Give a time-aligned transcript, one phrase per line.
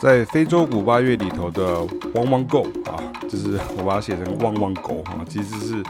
[0.00, 2.96] 在非洲古巴乐里头的汪汪狗啊，
[3.28, 5.82] 就是我把它写成汪汪狗哈，其实是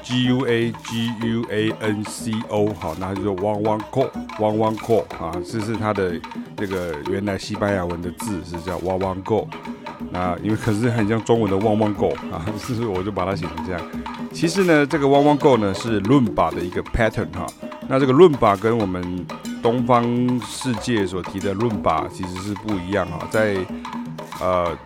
[0.00, 6.12] G U A G U A N C O 好，那就是汪汪 Go 汪汪 Go 啊，这是它的
[6.56, 9.48] 这个原来西班牙文的字是叫汪汪 Go。
[10.10, 13.82] 那因为可是很像中文的汪汪狗啊，是不是我就把它写成这样。
[14.32, 17.44] 其实呢，这个汪汪 Go 呢是伦巴的一个 pattern 哈。
[17.88, 19.26] 那这个伦巴跟我们
[19.62, 20.04] 东方
[20.40, 23.26] 世界所提的论把其实是不一样哈。
[23.30, 23.56] 在
[24.40, 24.76] 呃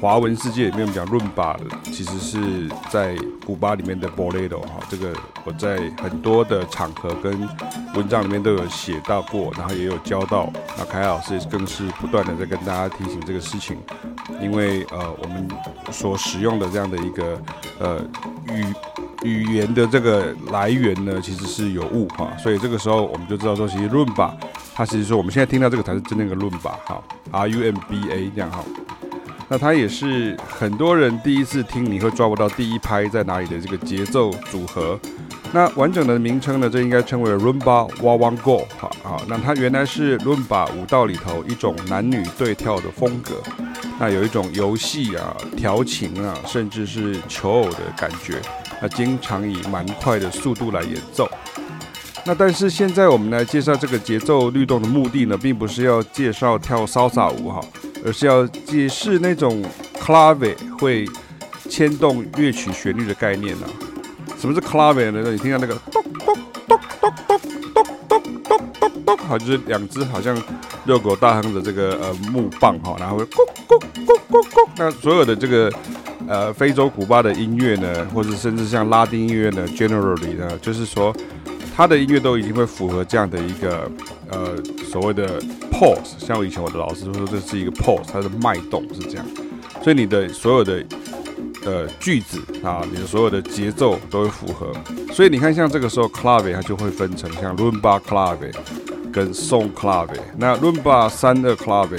[0.00, 4.80] 华文世界里面，讲论把，其实是在古巴里面的 Bolero 哈。
[4.88, 5.12] 这个
[5.44, 7.48] 我在很多的场合跟
[7.94, 10.48] 文章里面都有写到过，然后也有教到。
[10.78, 13.78] 那凯老师更是不断的在跟大家提醒这个事情。
[14.40, 15.48] 因为呃，我们
[15.90, 17.42] 所使用的这样的一个
[17.78, 17.98] 呃
[18.48, 18.64] 语
[19.22, 24.34] 语言的这个来源呢，其实是有误哈，所以这个时候我们就知道说，其实伦巴
[24.74, 28.64] 它其实说我们现在听到这个才是真正的伦巴哈，R U M B A 这样哈，
[29.48, 34.98] 那它也是很多人第一次听你会抓不到第一拍在哪里的这个节奏组合。
[35.52, 43.42] 那完整的名称呢，这应该称为伦巴哇哇 Go 好好，那它原来是伦巴舞蹈里头一种男女对跳的风格。
[43.98, 48.40] 那有一种游戏啊、调情啊，甚至是求偶的感觉。
[48.80, 51.28] 那经常以蛮快的速度来演奏。
[52.24, 57.60] 那但是现在我们来介绍这个节奏律动的目的呢，并不是要介绍跳潇洒舞哈，
[58.04, 59.64] 而是要解释那种
[59.98, 61.06] clave 会
[61.68, 63.66] 牵动乐曲旋律的概念呢。
[64.38, 65.30] 什么是 clave 呢？
[65.30, 66.36] 你听到那个咚咚
[66.68, 67.40] 咚咚咚
[67.72, 70.36] 咚咚咚咚咚，好，就是两只好像
[70.84, 73.36] 热狗大亨的这个呃木棒哈，然后会咕
[73.66, 74.68] 咕咕咕咕。
[74.76, 75.72] 那所有的这个
[76.30, 81.12] 呃非洲古巴的音乐呢，或者甚至像拉丁音乐呢，generally 呢，就是说
[81.76, 83.90] 它的音乐都已经会符合这样的一个
[84.30, 84.56] 呃
[84.88, 85.42] 所谓的
[85.72, 86.14] pulse。
[86.18, 89.26] 像我以前我的老师说，这是一个 pulse，它的脉动是这样。
[89.82, 90.84] 所以你的所有的
[91.64, 94.72] 呃句子啊，你的所有的节奏都会符合。
[95.12, 98.54] 所以你看，像这个时候 clave 它就会分成像伦巴 clave
[99.12, 100.16] 跟 song clave。
[100.38, 101.98] 那伦巴三二 clave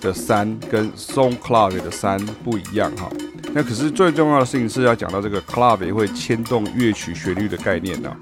[0.00, 3.10] 的三跟 song clave 的三不一样哈。
[3.54, 8.16] 那可是最重要的事情是要讲到这个 club 也会牵动乐曲旋律的概念呢、啊。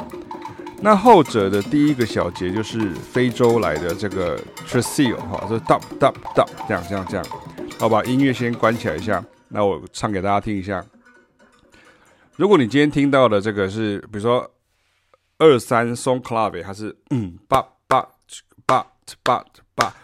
[0.81, 4.37] 那后者的第一个小节就是非洲来的这个
[4.67, 7.27] t r a s i l 哈，这 dub dub dub 这样这样这样。
[7.79, 10.85] 好，把音乐先关起来一下，那我唱给大家听一下。
[12.37, 14.51] 如果你今天听到的这个是，比如说
[15.39, 18.07] 二三 song club，它是嗯八八
[18.65, 18.87] 八
[19.23, 19.45] 八
[19.75, 19.95] 八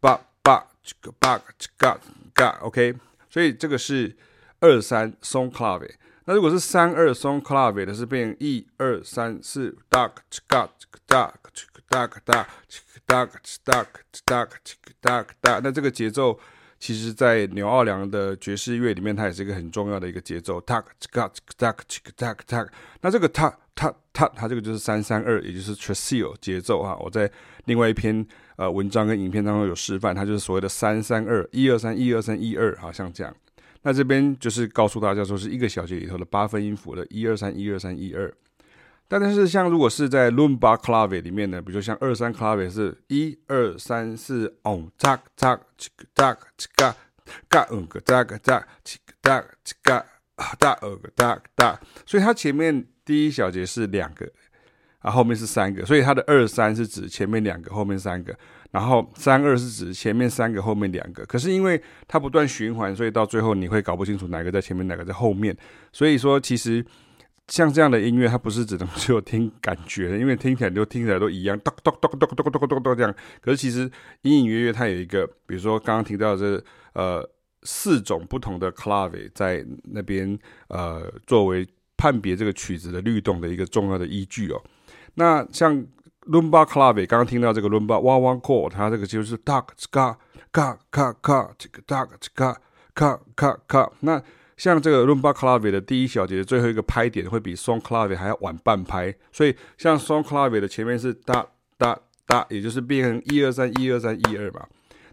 [0.00, 1.98] 八八这个八这个嘎
[2.34, 2.94] 嘎，OK，
[3.30, 4.14] 所以这个是。
[4.64, 5.90] 二三 son clave。
[6.24, 10.14] 那如果是三二 son clave 的是变一二三四哒嘎
[10.48, 10.70] 哒
[11.06, 11.34] 哒
[11.90, 12.46] 哒哒
[13.06, 13.28] 哒
[13.64, 13.86] 哒
[14.24, 14.48] 哒
[15.02, 16.40] 哒哒，那这个节奏。
[16.80, 20.60] 其实，在牛奥良的爵士乐里面，它也是一个很重要的一个节奏。
[20.60, 21.76] tak tak tak
[22.14, 22.68] tak tak。
[23.00, 26.94] 那这个 tak tak tak，它这个就是三三二，也就是 t r a s i l 节奏哈。
[27.00, 27.30] 我在
[27.64, 28.26] 另外一篇
[28.56, 33.34] 呃文章跟影片当中有示范，它就是所谓的三三二，一二三，一二三，一二，好像这样。
[33.84, 38.34] 那这边就是告诉大家说，是一个小节里头的八分音符的一二三，一二三，一二。
[39.06, 46.96] 但是像如果是在伦巴 clave 里面呢，比如像二三 clave 是一二三四，哦，扎扎七个扎七个
[47.48, 50.04] 嘎嗯个扎个扎七个扎七个
[50.58, 54.26] 大二个大大，所以它前面第一小节是两个，
[55.00, 58.34] 啊后面是三个，所以它的二三是指前面两个，后面三个，
[58.74, 61.24] 然后三二是指前面三个，后面两个。
[61.24, 65.56] 可是因为它不断循环，所以到最后你会搞不清楚哪个在前面，哪个在后面。
[65.92, 66.84] 所以说其实。
[67.46, 73.14] 像这样的音乐，它不是只能只有听感觉，因为听起来都听起来都一样， 咚咚咚咚咚咚咚咚这样。
[73.42, 73.80] 可是其实
[74.22, 76.58] 隐隐约约它有一个，比如说刚刚提到这
[76.94, 77.22] 呃
[77.64, 80.38] 四种不同的 clave 在那边
[80.68, 81.68] 呃作为
[81.98, 84.58] 判别这个曲子的律动的一个重要的依据哦。
[85.16, 85.84] 那像
[86.26, 90.16] 伦巴 clave，刚刚听到这个伦巴哇哇 Go，它这个就是 tak ska
[90.52, 92.56] ka ka ka 这个 tak ska
[92.94, 94.22] ka ka ka 那。
[94.56, 101.44] 像这个伦巴 clave 的第一小节的最后一个拍点会比 son clave 还要晚半拍，所以像 son clave 的前面是哒
[101.76, 104.64] 哒哒，也就是变成一二三一二三一二嘛。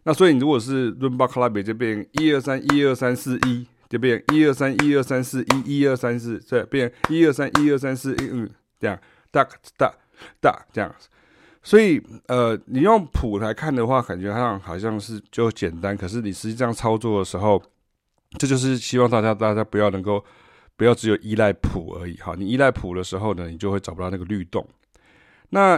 [0.03, 8.47] 那所以你如果是伦巴 clave 就变成一二三一二三四一，就变一二三一二三四一一二三四，这变一二三一二三四一嗯
[8.79, 8.95] 这样
[9.31, 9.43] 哒
[9.75, 9.91] 哒
[10.39, 11.09] 大这样子。
[11.63, 17.61] 所以呃，你用谱来看的话，感觉上好像是就简单，可是你实际上操作的时候。
[18.39, 20.23] 这就是希望大家，大家不要能够，
[20.77, 22.33] 不要只有依赖谱而已哈。
[22.37, 24.65] 你依赖谱的时候呢，你就会找不到那个律动。
[25.49, 25.77] 那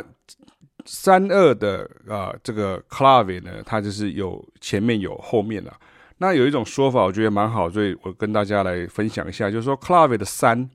[0.86, 5.74] 三二的啊、这个 clave 呢，它就是有前面有后面的。
[6.19, 10.69] 那有一种说法，我觉得蛮好，所以我跟大家来分享一下，就是说 clave 的三，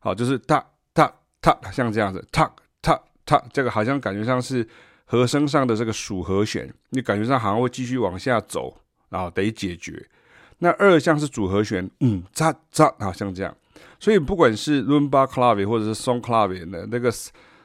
[0.00, 2.52] 好，就是哒哒哒，像这样子，哒
[3.24, 4.66] 哒哒，这个好像感觉上是
[5.04, 8.76] 和声上的这个属和弦，你感觉上好像会继续往下走，
[9.08, 10.08] 然后得解决。
[10.58, 13.56] 那二像是主和弦，嗯，嚓嚓，好像这样。
[13.98, 17.12] 所以不管是 rumba clave 或者是 song clave 的那个。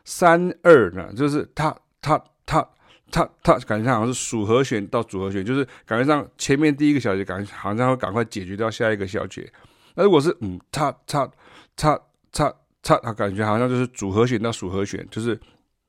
[0.06, 2.68] 三二呢，就是它它它
[3.12, 9.48] 它它，感觉上好像是属和弦到主和弦，就是感觉上前面第一个小节感觉好像会赶快解决掉下一个小节。
[9.94, 11.30] 那如果是嗯，它它
[11.76, 12.00] 它
[12.32, 15.40] 它它，它感觉好像就是主和弦到属和弦，就是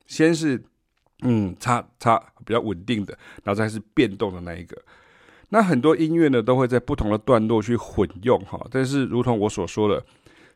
[0.07, 0.63] 先是
[1.23, 4.77] 嗯，它它比较稳定的，然后再是变动的那一个。
[5.51, 10.05] 那很多音乐呢都会在不同的段落去混用哈，但是如同我所说的。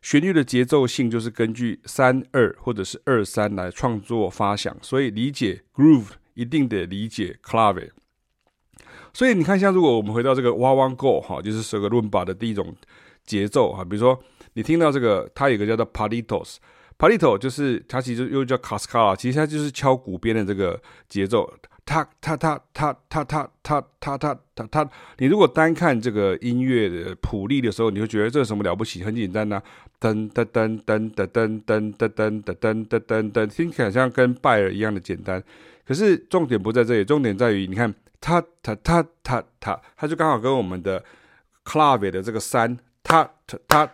[0.01, 7.89] 旋律的节奏性就是根据三二或者是二三来创作发响，所以理解 groove 一定得理解 clave。
[9.11, 12.75] 所以你看，像如果我们回到这个 one one go 哈，就是这个伦巴的第一种
[13.25, 14.21] 节奏哈，比如说
[14.55, 21.49] 你听到这个，它有一个叫做 palitos，palito 就是它其实又叫 cascala，其实它就是敲鼓边的这个节奏。
[21.87, 29.03] 它、它、它、它、它、它、它、它、它、它、它，你如果单看这个音乐的谱例的时候，你会觉得这有什么了不起？
[29.03, 29.61] 很简单呐，
[29.99, 35.43] 噔噔噔噔噔噔噔噔噔噔噔噔噔，听起来像跟拜尔一样的简单。
[35.85, 41.03] 可是重点不在这里，重点在于你看，它、它、它、它、它，它就刚好跟我们的
[41.63, 43.91] clave 的这个三，它、它、它，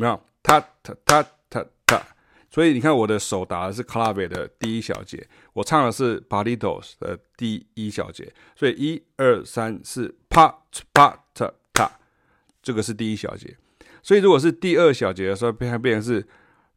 [0.00, 2.02] 没有，他他他他他。
[2.50, 10.62] 所以你看，我的手打的是 clave 的第一小节，我唱的是 palitos 的第一小节，所以一二三四，啪
[10.92, 11.88] 啪嚓嚓，
[12.60, 13.56] 这个是第一小节。
[14.02, 16.26] 所以如果是第二小节的时候，变变成是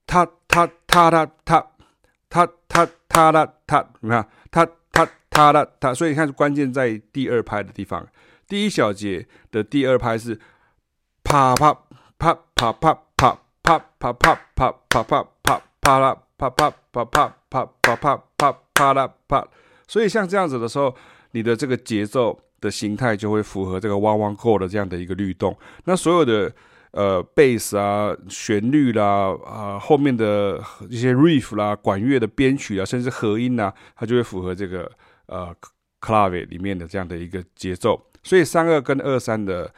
[0.05, 1.71] 他他他他他
[2.29, 8.07] 他他他他他，你看他他他他他，所以你看关键在第二拍的地方。
[8.47, 10.39] 第一小节的第二拍是
[11.23, 11.73] 啪啪
[12.19, 13.02] 啪啪啪
[13.63, 15.61] 啪啪啪啪啪啪啪。
[15.83, 19.45] 啪啦啪啪啪啪啪啪啪啪啪啦啪，
[19.85, 20.95] 所以像这样子的时候，
[21.31, 25.53] 你的这个节奏的形态就会符合这个汪汪 go 的这样的一个律动。
[25.83, 26.49] 那所有的
[26.91, 30.57] 呃贝斯啊、旋律啦啊、后面的
[30.89, 34.89] 一些 riff 啦、管乐的编曲啊，甚至和音啊，它就会符合这个
[35.25, 35.53] 呃
[35.99, 38.01] clave 里面的这样的一个节奏。
[38.23, 39.69] 所以三二跟二三的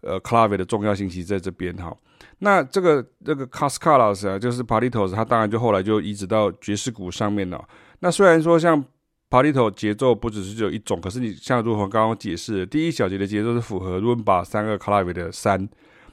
[0.00, 1.94] 呃 clave 的重要性其实在这边哈。
[2.38, 7.62] 那这个这个 Cascalas 啊，就是 Palitos，它当然就后来就移植到爵士鼓上面了。
[8.00, 8.84] 那虽然说像
[9.30, 15.68] Palito 节奏不只是只有一种，可是你像如同刚刚解释，第一小节的节奏是符合 Rumba 三个 Clave 的三，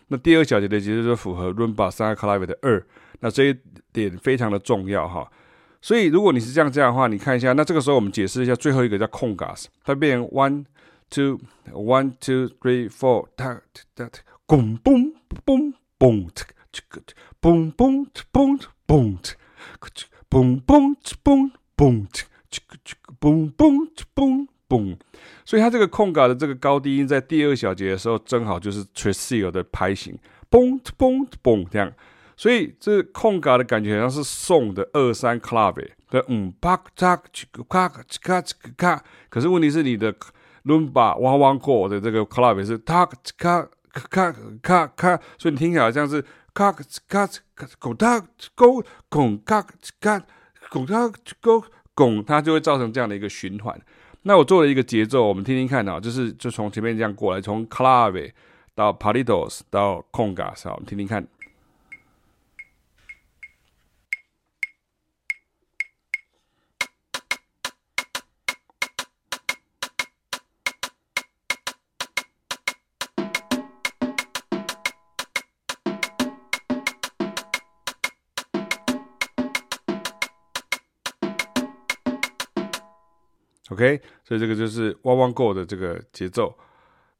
[0.08, 2.86] 那第二小节的节奏是符合 Rumba 三个 Clave 的二，
[3.20, 3.56] 那这一
[3.92, 5.30] 点非常的重要哈。
[5.82, 10.66] 所以如果你是这样这样的话，你看一下，那这个时候我们解释一下最后一个叫 Congas，它变成 one
[11.10, 11.40] two
[11.74, 13.62] one two three four，它
[13.96, 15.14] 它它，嘣嘣
[15.46, 15.74] 嘣。
[16.00, 17.02] 嘣呲呲呲，
[17.42, 19.34] 嘣嘣呲嘣呲嘣呲，
[20.30, 22.24] 嘣嘣呲嘣嘣呲，
[23.20, 24.98] 嘣嘣呲嘣嘣。
[25.44, 30.18] 所以它这个空格的这个高低音在第二小节的时候，正好就是 tresillo 的拍型，
[30.50, 31.92] 嘣呲嘣嘣这样。
[32.38, 38.42] 所以这空格的感觉好像是送的二三 clave 的嗯啪嚓叽咔叽咔
[38.78, 39.04] 咔。
[39.30, 40.14] 可是问题是你的
[40.64, 43.68] rumba one one go 的这个 clave 是叽咔。
[43.94, 44.32] 咔
[44.62, 48.20] 咔咔，所以你听起来好像是咔咔咔，拱它
[48.56, 49.62] 拱拱咔
[50.00, 50.22] 咔
[50.70, 53.80] 拱它拱拱，它就会造成这样的一个循环。
[54.24, 58.32] 那我做了一个节奏，我们听听看啊，就是就从前面这样过来，从 clave
[58.76, 61.26] 到 palitos 到 congas，好，我们听听看。
[83.70, 86.54] OK，所以这个就是 one one go 的这个节奏。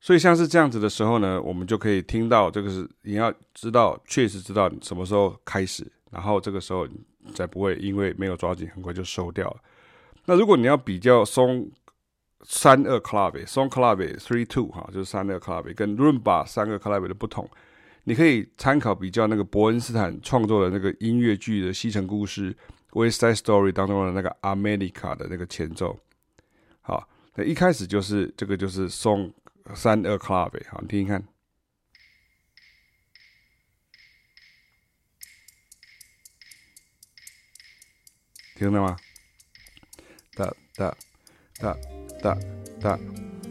[0.02, 9.58] 所以像是这样子的时候呢，我们就可以听到这个是你要知道，确实知道你什么时候开始，然后这个时候你才不会因为没有抓紧，很快就收掉了。
[10.26, 11.70] 那如果你要比较松
[12.44, 17.50] 三二 clave，松 clave three two 哈，就是三二 clave 跟 rumba 三二 clave 的不同，
[18.06, 22.54] 你可以参考比较那个伯恩斯坦创作的那个音乐剧的《西城故事》
[22.94, 26.00] （West Side Story） 当中的那个 America 的那个前奏。
[26.90, 29.32] 好，那一开始就是这个，就是松
[29.76, 31.24] 三二 clave，好，你听听看，
[38.56, 38.98] 听到吗？
[40.36, 40.98] 哒哒
[41.60, 41.78] 哒
[42.24, 42.34] 哒
[42.82, 42.98] 哒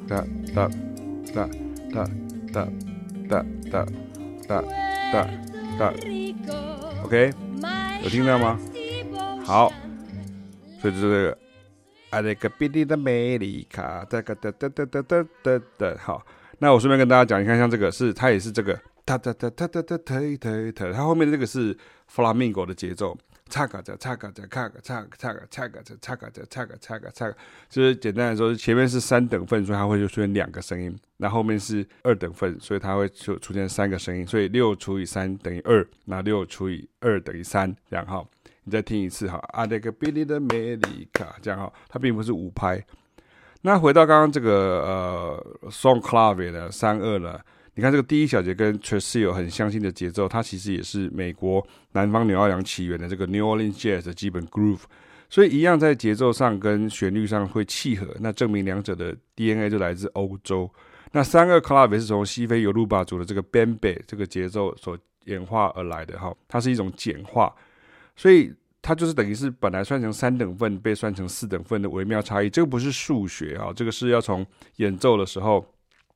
[0.09, 0.69] 哒哒
[1.33, 1.47] 哒
[1.93, 2.05] 哒
[2.53, 2.67] 哒
[3.31, 3.85] 哒哒
[4.49, 4.61] 哒
[5.13, 5.15] 哒
[5.79, 5.95] 哒
[7.05, 7.33] ，OK，
[8.03, 8.59] 有听到吗？
[9.45, 9.71] 好，
[10.81, 11.39] 所以就是这个，
[12.11, 16.27] 爱那个比利的美利卡，哒哒哒哒哒哒哒哒哒，好，
[16.59, 23.17] 那我顺便跟大家讲，你看像这个是，它也是这个，哒哒哒哒哒哒哒哒哒，它后面这个是弗拉明戈的节奏。
[23.51, 27.31] 擦嘎着，擦嘎着，咔嘎擦，擦嘎擦嘎着，擦嘎着，擦嘎擦嘎擦。
[27.71, 34.27] 就是简单来说，前面是三等份，所以它会就出现两个声音；那后面是二等份，所以它会就出现三个声音。
[34.27, 38.23] 所以六除以三等于二，那六除以二等于三，这样哈。
[38.69, 42.85] 你再听一次哈，阿那个比利的美丽卡，这样哈，它并不是五拍。
[43.63, 44.53] 那回到刚刚这个
[44.85, 47.41] 呃，song clave 的三二呢？
[47.75, 54.83] 你看这个第一小节跟 Tresillo 很相近的节奏，它其实也是美国南方纽奥良起源的这个 New Orleans Jazz 的基本 groove，
[55.31, 60.71] 所以一样在节奏上跟旋律上会契合，那证明两者的 DNA 就来自欧洲。
[61.13, 67.55] 那三二 clave 是从西非尤鲁巴族的这个 bembe 这个节奏所演化而来的哈，它是一种简化，
[68.19, 74.47] 所以它就是等于是本来算成三等份被算成四等份的微妙差异，这个不是数学啊，这个是要从
[74.77, 75.65] 演奏的时候。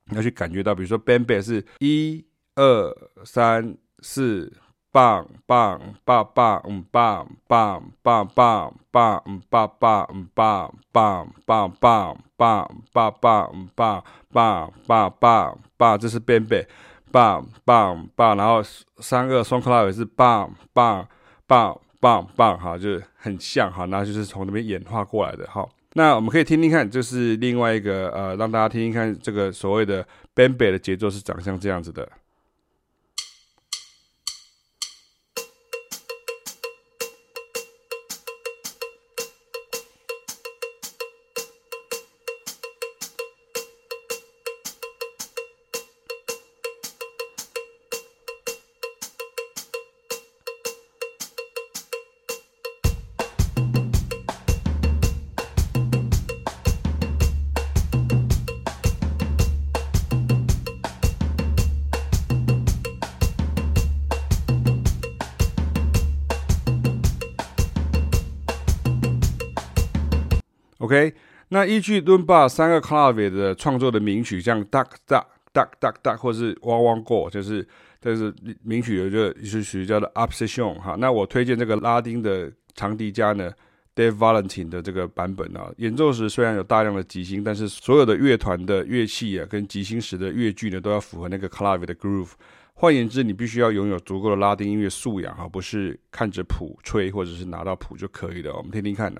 [0.07, 2.21] 你要去感觉到，比如说 bembe 是一
[2.55, 2.93] 二
[3.23, 4.51] 三四，
[4.91, 16.65] 棒棒棒棒嗯棒棒棒棒棒嗯棒棒嗯棒棒棒棒棒棒棒嗯棒棒棒棒棒，这是 bembe
[17.13, 18.61] 棒棒棒，然后
[18.97, 21.07] 三个 song clave 是棒棒
[21.47, 25.65] 棒棒棒，哈，就是很像哈，那就是从那边演化过来的哈。
[25.93, 30.05] 那我们可以听听看，就是另外一个呃，让大家听听看这个所谓的
[30.35, 32.05] bembe 的节奏是长像这样子的。
[70.93, 71.11] OK，
[71.49, 77.67] 那依据伦巴三个 clave 的创作的名曲，像 duck duck duck duck duck，或是 w a w a go，就是
[77.99, 78.31] 这是
[78.61, 80.95] 名曲有一个是属于叫做 Obsession 哈。
[80.99, 83.51] 那我推荐这个拉丁的长笛家呢
[83.95, 92.33] ，Dave Valentin 的这个版本啊，演奏时虽然有大量的即兴，但是所有的乐团的乐器啊，跟即兴时的乐句呢，都要符合那个 clave 的 groove。
[92.75, 98.55] 换言之，你必须要拥有足够的拉丁音乐素养哈，不是看着谱吹或者是拿到谱就可以了。
[98.55, 99.19] 我们听听看呢。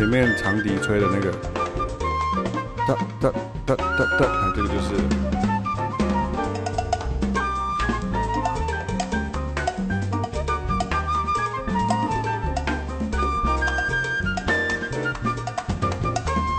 [0.00, 1.30] 前面长笛吹的那个，
[2.88, 3.30] 哒哒
[3.66, 4.94] 哒哒哒，这个就是。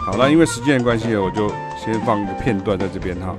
[0.06, 1.50] 好了，因为时间的关系，我就
[1.84, 3.36] 先放一个片段在这边哈。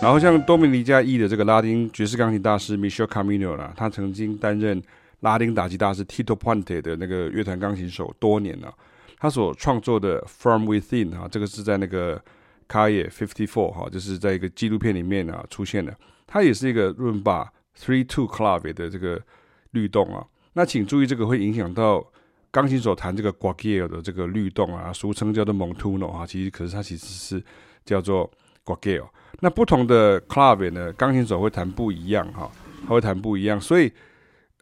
[0.00, 4.82] 然后像多米尼加裔的这个拉丁爵士钢琴大师 Michel Camino 啦，他曾经担任
[5.20, 8.72] 拉丁打击大师 Tito Puente 的那个乐团钢琴手多年了。
[9.22, 12.18] 他所创作的《From Within》哈，这个是在那个
[12.68, 15.96] 《Calle 54》哈，就是在一个纪录片里面啊出现的。
[16.26, 17.48] 它也是一个伦巴
[17.78, 19.22] Three Two Club 的这个
[19.70, 20.26] 律动啊。
[20.54, 22.04] 那请注意，这个会影响到
[22.50, 26.26] 钢琴手弹这个 Guajillo 的这个律动啊，俗称叫做 Montuno 哈。
[26.26, 27.44] 其实可是它其实是
[27.84, 28.28] 叫做
[28.64, 29.06] Guajillo。
[29.38, 32.50] 那不同的 Club 呢，钢琴手会弹不一样哈，
[32.88, 33.92] 他会弹不一样，所以。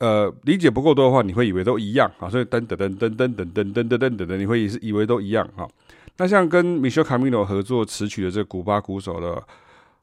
[0.00, 5.68] 呃，理解不够多的话，你会以为都一样啊，所以噔噔噔噔噔噔噔噔噔噔噔，你会以以为都一样哈。
[6.16, 9.42] 那像跟 Michel Camino 合作词曲的这个古巴鼓手的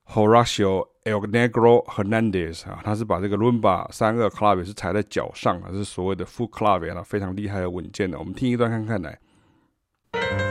[0.07, 8.17] Horacio El Negro Hernandez 啊，他是把这个伦巴三二 clave 是踩在脚上啊，是所谓的 full clave 啊，非常厉害和稳健的。
[8.17, 10.46] 我们听一段看看来。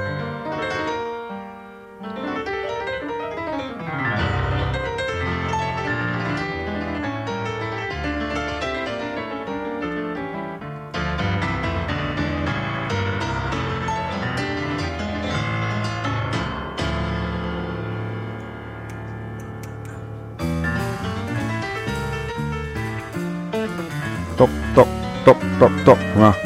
[25.59, 26.37] 咚咚是吧？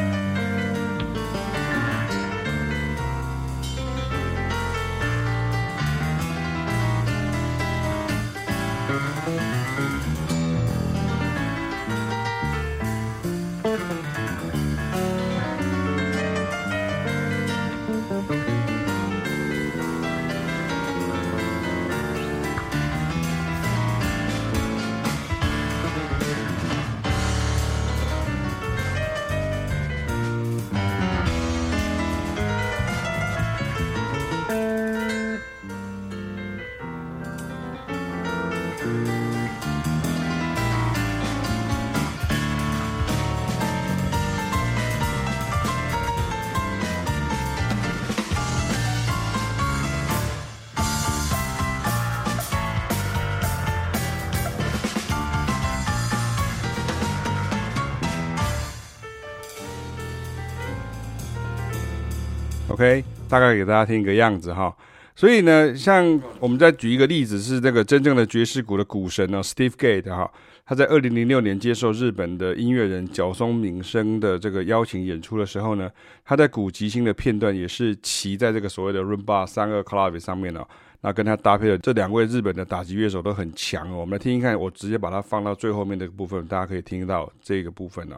[62.70, 64.74] ？OK，大概给大家听一个样子哈。
[65.16, 70.30] 所以呢，像我们再举一个例子，是这个真正的爵士鼓的鼓神呢，Steve Gadd 哈，
[70.64, 75.90] 他在二零零六年接受日本的音乐人角松敏生的这个邀请演出的时候呢，
[76.24, 80.66] 他在鼓即兴的片段也是骑在这个所谓的 Rumba 三二 Clave 上面哦。
[81.02, 83.98] 那跟他搭配的这两位日本的打击乐手都很强哦。
[84.00, 88.16] 我们来听听看，我直接把它放到最后面的部分，大家可以听到这个部分呢。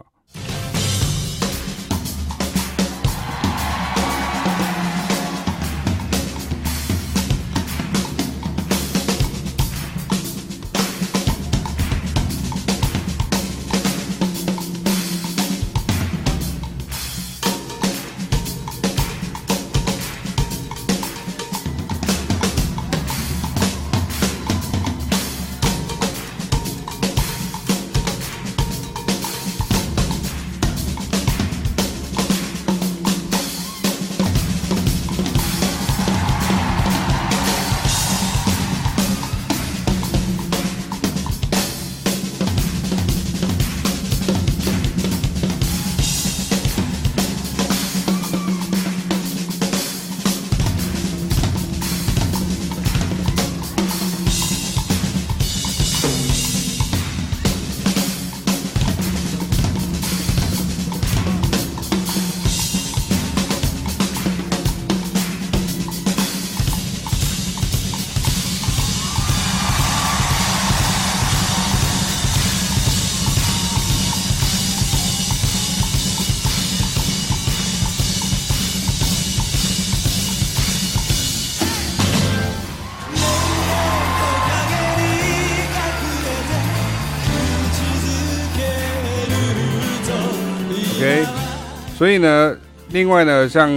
[91.03, 91.27] OK，
[91.99, 92.57] 所以呢，
[92.91, 93.69] 另外呢，像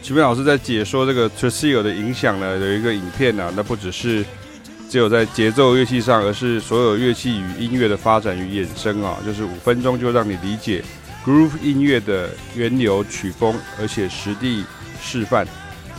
[0.00, 4.24] 齐斌老师在解说这个 t r a s i l 的影响呢，有一个影片呢、啊，那不只是
[4.88, 10.82] 只有在节奏乐器上，而是所有乐器与音乐的发展与衍生啊，就是五分钟就让你理解
[11.22, 14.64] Groove 音乐的源流曲风，而且实地
[15.02, 15.46] 示范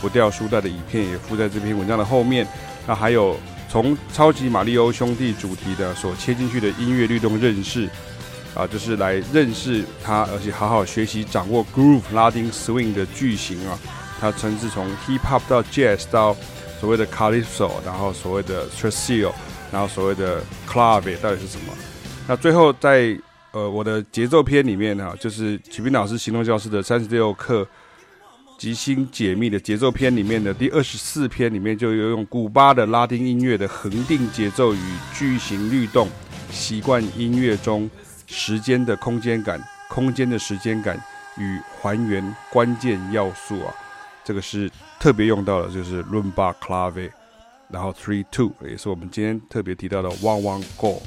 [0.00, 2.44] 不掉书袋的影片也附在这篇文章的后面。
[2.88, 7.88] 那还有从超级玛利欧兄弟主题的所切进去的音乐律动认识。
[8.56, 13.78] 啊，就是来认识他，而且好好学习掌握 groove 拉丁 swing 的句型啊。
[14.18, 16.34] 他甚至从 hip hop 到 jazz 到
[16.80, 19.30] 所谓的 calypso，然后所谓的 t r a s i l
[19.70, 21.74] 然后所谓的 club 到底是什么？
[22.26, 23.14] 那最后在
[23.50, 27.66] 呃我的节奏篇里面呢、就是启斌老师行动教室的三十六课
[28.56, 34.78] 即兴解密的节奏篇里面的第二十四篇里面，就有用古巴的拉丁音乐的恒定节奏与
[35.14, 36.08] 句型律动，
[36.50, 37.90] 习惯音乐中。
[38.26, 41.00] 时间的空间感，空间的时间感
[41.36, 43.74] 与还原关键要素啊，
[44.24, 47.10] 这个是特别用到的，就是 Rumba Clave，
[47.68, 51.02] 然后 Three Two 也是我们今天特别提到的 One One Go。